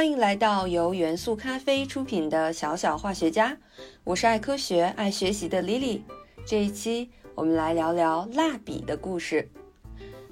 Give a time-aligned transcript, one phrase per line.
[0.00, 3.58] 欢迎来到由元素咖啡出品的小小化学家，
[4.02, 6.00] 我是爱科学、爱学习的 Lily。
[6.46, 9.46] 这一期我们来聊聊蜡笔的故事。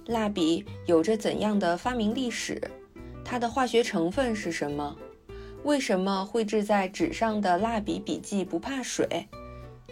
[0.07, 2.59] 蜡笔有着怎样的发明历史？
[3.23, 4.97] 它的化学成分是什么？
[5.65, 9.29] 为什么绘制在纸上的蜡笔笔记不怕水？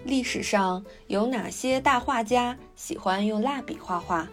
[0.05, 4.27] 历史上有哪些大画家喜欢用蜡笔画画？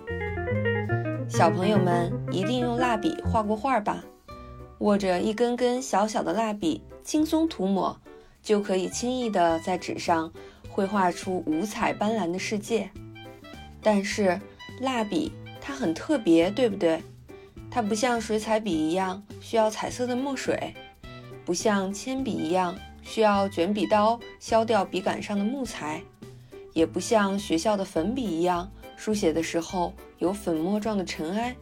[1.28, 4.06] 小朋友们一定用蜡笔画过画吧？
[4.84, 7.98] 握着一根根小小的蜡笔，轻松涂抹，
[8.42, 10.30] 就可以轻易地在纸上
[10.68, 12.90] 绘画出五彩斑斓的世界。
[13.82, 14.38] 但是，
[14.82, 17.02] 蜡笔它很特别，对不对？
[17.72, 20.74] 它不像水彩笔一样需要彩色的墨水，
[21.46, 26.04] 不像铅笔一样需要卷笔刀削掉笔杆上的木材，
[26.74, 28.70] 也不像学校的粉笔一样。
[28.98, 31.56] 书写的时候有粉末状的尘埃，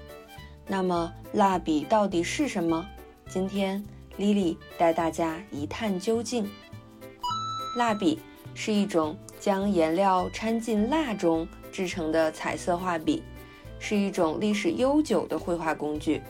[0.68, 2.84] 那么蜡笔到底是什么？
[3.32, 3.82] 今天
[4.20, 6.50] Lily 带大家一探究竟。
[7.78, 8.20] 蜡笔
[8.54, 13.24] 是一种将颜料掺进蜡中制成的彩色画笔，
[13.80, 16.22] 是一种历史悠久的绘画工具。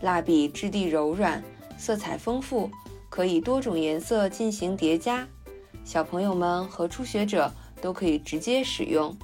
[0.00, 1.40] 蜡笔质地柔软，
[1.76, 2.68] 色彩丰富，
[3.08, 5.24] 可以多种颜色进行叠加，
[5.84, 7.48] 小朋友们和初学者
[7.80, 9.16] 都可以直接使用。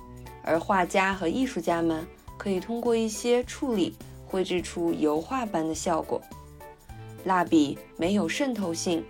[0.45, 2.07] 而画家和艺术家们
[2.39, 6.23] 可以通过一些处理绘制出油画般的效果。
[7.25, 9.05] 蜡笔没有渗透性，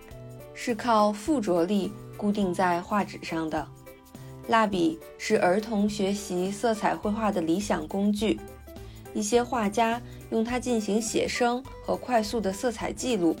[0.53, 3.67] 是靠附着力固定在画纸上的。
[4.47, 8.39] 蜡笔是儿童学习色彩绘画的理想工具。
[9.13, 13.35] 一些画家用它进行写生和快速的色彩记录。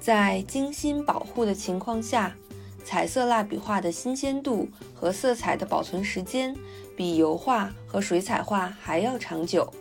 [0.00, 2.34] 在精心保护的情况下。
[2.84, 6.52] 彩色蜡笔画的新鲜度和色彩的保存时间
[6.96, 9.72] 比油画和水彩画还要长久。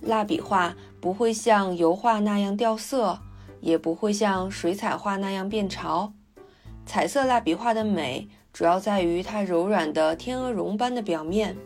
[0.00, 3.20] 蜡笔画不会像油画那样掉色，
[3.60, 6.12] 也不会像水彩画那样变潮。
[6.84, 11.56] 彩色蜡笔画的美主要在于它柔软的天鹅绒般的表面，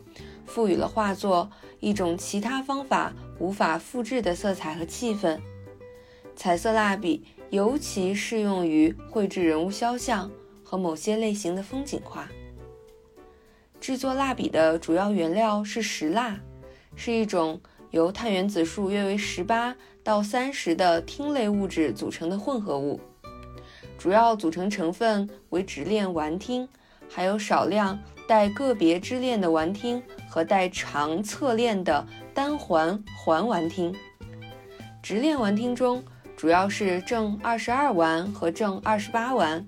[0.47, 1.51] 赋予了画作
[1.81, 5.41] 一种其他方法无法复制的色彩和气氛。
[6.37, 7.25] 彩色蜡笔。
[7.51, 10.29] 尤其适用于绘制人物肖像
[10.65, 12.29] 和某些类型的风景画。
[13.81, 16.41] 制作蜡笔的主要原料是石蜡，
[16.97, 17.61] 是一种
[17.95, 23.01] 由碳原子数约为十八到三十的烃类物质组成的混合物。
[23.97, 26.67] 主要组成成分为直链烷烃，
[27.09, 32.05] 还有少量带个别支链的烷烃和带长侧链的
[32.35, 33.95] 单环环烷烃。
[35.03, 36.03] 直链烷烃中。
[36.37, 39.65] 主要是正二十二烷和正二十八烷。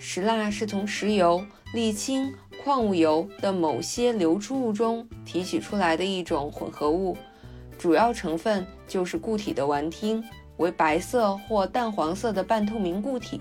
[0.00, 1.42] 石蜡是从石油、
[1.72, 7.16] 沥青、矿物油的某些流出物中提取出来的一种混合物，
[7.78, 10.22] 主要成分就是固体的烷烃，
[10.58, 13.40] 为白色或淡黄色的半透明固体。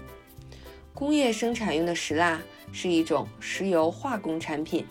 [0.93, 2.41] 工业生产用的石蜡
[2.71, 4.85] 是一种石油化工产品，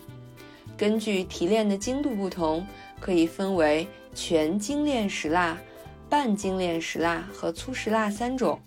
[0.77, 2.65] 根据提炼的精度不同，
[2.99, 5.57] 可以分为全精炼石蜡。
[6.07, 8.59] 半精炼石蜡和粗石蜡三种，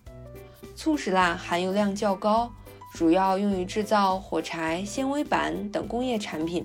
[0.76, 2.52] 粗石蜡含油量较高，
[2.92, 6.62] 主要用于制造火柴、纤维板等工业产品；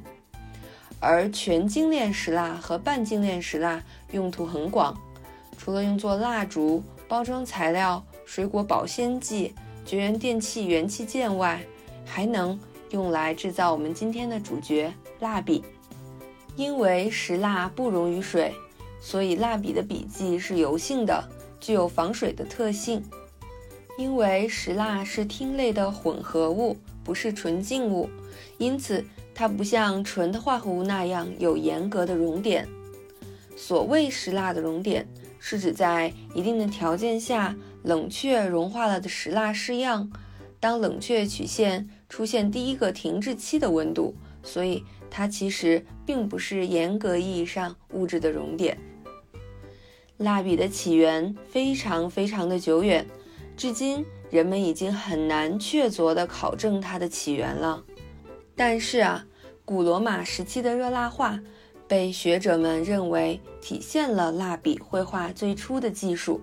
[1.00, 4.96] 而全精炼石蜡和半精炼石蜡用途很广，
[5.58, 9.56] 除了用作蜡烛、包装材料、水果保鲜剂、
[9.86, 11.62] 绝缘电器元器件外，
[12.06, 12.60] 还能
[12.92, 15.64] 用来制造我们今天的主角——蜡笔。
[16.58, 18.54] 因为石蜡不溶于水。
[19.00, 21.24] 所以，蜡笔的笔迹是油性的，
[21.60, 23.02] 具有防水的特性。
[23.98, 28.10] 因为石蜡是烃类的混合物，不是纯净物，
[28.58, 29.04] 因此
[29.34, 32.68] 它不像纯的化合物那样有严格的熔点。
[33.56, 35.08] 所谓石蜡的熔点，
[35.40, 40.12] 是指在一定的条件下冷却融化了的石蜡式样，
[40.60, 44.16] 当冷却曲线出现第一个停滞期的温度。
[44.44, 48.78] 所以，它其实并不是严格意义上物质的熔点。
[50.18, 53.06] 蜡笔的起源非常非常的久远，
[53.58, 57.84] 至今人们已经很难确凿地考证它的起源了。
[58.56, 59.26] 但是啊，
[59.66, 61.40] 古罗马时期的热蜡画
[61.88, 66.40] 被学者们认为体现了蜡笔绘画最初的技术。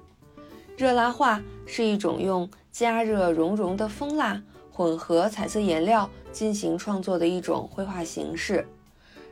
[0.76, 8.66] 热蜡画是一种用加热熔融的蜂蜡混合彩色颜料进行创作的一种绘画形式。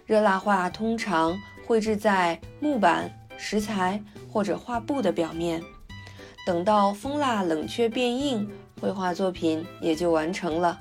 [0.06, 1.36] 热蜡画通常
[1.66, 3.12] 绘制在木板。
[3.38, 4.00] 石材
[4.30, 5.60] 或者画布的表面，
[6.44, 8.48] 等到蜂蜡冷却变硬，
[8.80, 10.80] 绘画作品也就完成了。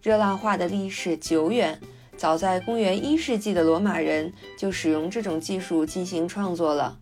[0.00, 1.80] 热蜡画的历史久远，
[2.16, 6.96] 早在公元一世纪的罗马人就使用这种技术进行创作了。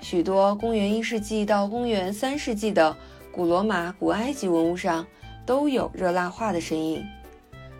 [0.00, 2.96] 许多公元一世纪到公元三世纪的
[3.30, 5.06] 古罗马、古埃及文物上
[5.44, 7.04] 都有热蜡画的身影。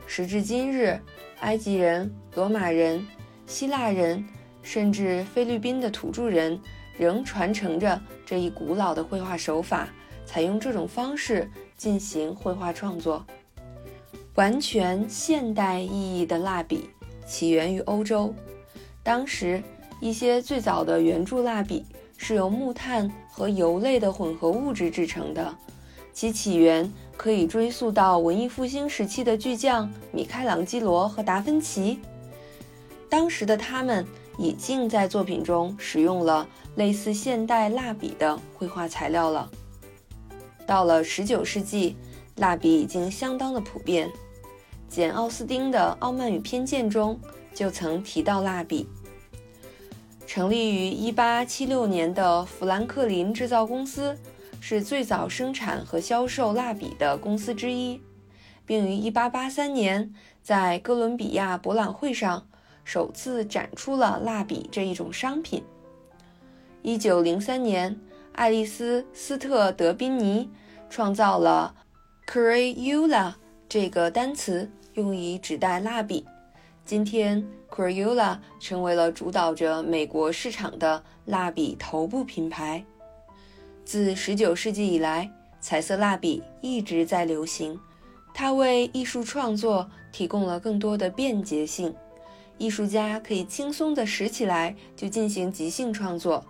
[0.06, 1.00] 时至今日，
[1.40, 3.06] 埃及人、罗马人、
[3.46, 4.26] 希腊人，
[4.62, 6.60] 甚至菲律宾的土著人，
[6.98, 9.88] 仍传承着这一古老的绘画手法，
[10.26, 13.24] 采用这种方式进行绘画创作。
[14.34, 16.90] 完全现代意义的蜡笔
[17.26, 18.34] 起源于欧洲，
[19.02, 19.62] 当时
[20.00, 21.84] 一些最早的圆柱蜡笔
[22.16, 25.56] 是由木炭和油类的混合物质制成的，
[26.12, 31.98] 其起源可以追溯到文艺复兴时期的巨匠米开朗基罗和达芬奇。
[33.08, 34.06] 当时的他们
[34.38, 39.50] 已经在作品中使用了类似现代蜡笔的绘画材料了。
[40.64, 41.96] 到了19世纪，
[42.37, 44.11] 蜡笔已经相当的普遍。
[44.88, 47.19] 简·奥斯汀的《傲慢与偏见》中
[47.52, 48.88] 就曾提到蜡笔。
[50.26, 54.17] 成立于1876年的富兰克林制造公司
[54.61, 58.00] 是最早生产和销售蜡笔的公司之一，
[58.64, 62.47] 并于1883年在哥伦比亚博览会上
[62.88, 65.62] 首次展出了蜡笔这一种商品。
[66.85, 68.00] 1903年，
[68.32, 70.49] 爱丽丝·斯特德宾尼
[70.88, 71.75] 创造了
[72.26, 73.35] Crayola
[73.69, 74.70] 这个单词。
[74.94, 76.25] 用以指代蜡笔。
[76.85, 82.82] 今天，Crayola 成为了主导着美国市场的蜡笔头部品牌。
[83.84, 85.31] 自19世纪以来，
[85.61, 87.79] 彩色蜡笔一直在流行，
[88.34, 91.94] 它为艺术创作提供了更多的便捷性。
[92.58, 96.44] 艺术家可以轻松地拾起来就进行即兴创作。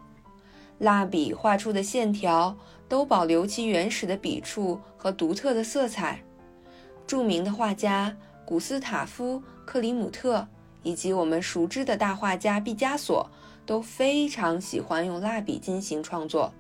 [0.79, 2.57] 蜡笔画出的线条
[2.89, 6.23] 都保留其原始的笔触和独特的色彩。
[7.07, 8.17] 著名的画家。
[8.49, 10.49] 古斯塔夫·克里姆特
[10.83, 13.31] 以及我们熟知的大画家毕加索
[13.67, 16.51] 都非常喜欢用蜡笔进行创作。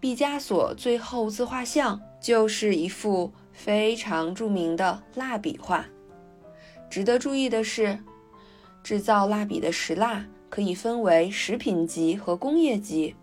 [0.00, 5.86] 毕加索最后自画像就是一幅非常著名的蜡笔画。
[6.90, 7.96] 值得注意的是，
[8.84, 13.16] 制造蜡笔的石蜡可以分为食品级和工业级。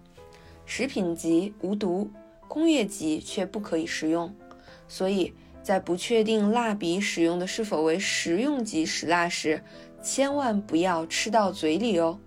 [0.66, 2.12] 食品级无毒，
[2.50, 4.36] 工业级却不可以食用，
[4.90, 5.34] 所以。
[5.63, 9.63] 在不确定蜡笔使用的是否为食用级石蜡时，
[10.02, 12.19] 千万不要吃到嘴里哦。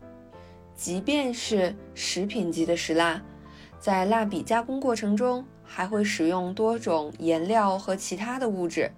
[0.76, 3.20] 即便是食品级的石蜡，
[3.80, 8.88] 在蜡笔加工过程中还会使用多种颜料和其他的物质，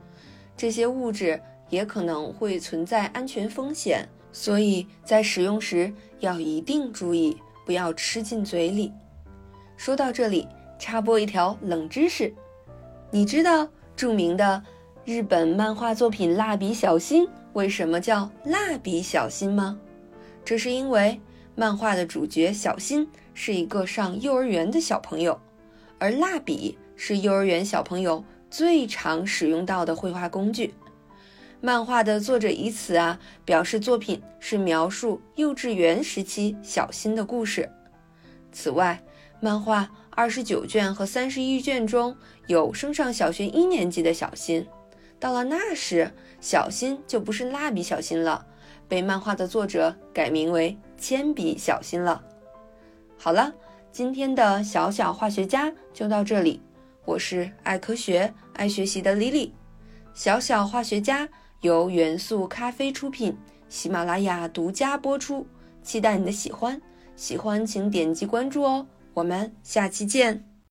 [0.54, 1.40] 这些物质
[1.70, 4.06] 也可能会存在安全风险，
[4.38, 5.90] 所以在使用时
[6.20, 7.34] 要一定注意，
[7.64, 8.92] 不要吃进嘴里。
[9.78, 10.46] 说到这里，
[10.78, 12.34] 插播一条冷知识，
[13.10, 13.66] 你知道？
[13.96, 14.62] 著名的
[15.06, 19.80] 日本漫画作品《蜡笔小新》为什么叫蜡笔小新吗？
[20.44, 21.18] 这是因为
[21.54, 25.40] 漫画的主角小新是一个上幼儿园的小朋友，
[25.98, 30.74] 而蜡笔是幼儿园小朋友最常使用到的绘画工具。
[31.66, 37.68] 漫画的作者以此啊表示作品是描述幼稚园时期小新的故事。
[38.52, 39.02] 此外，
[39.40, 39.90] 漫画。
[40.10, 42.16] 二十九卷和三十一卷中
[42.46, 44.64] 有升上小学一年级的小新，
[45.18, 46.10] 到了那时，
[46.40, 48.46] 小新就不是蜡笔小新了，
[48.88, 52.22] 被漫画的作者改名为铅笔小新了。
[53.18, 53.52] 好了，
[53.90, 56.62] 今天的小小化学家就到这里，
[57.04, 59.50] 我是爱科学、爱学习的 Lily。
[60.14, 61.28] 小小化学家
[61.60, 63.36] 由元素咖啡出品，
[63.68, 65.46] 喜马拉雅独家播出，
[65.82, 66.80] 期待你的喜欢，
[67.16, 68.86] 喜欢请点击关注哦。
[69.14, 70.55] 我们下期见。